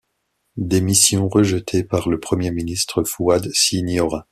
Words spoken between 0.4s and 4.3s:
Démission rejetée par le Premier Ministre Fouad Siniora.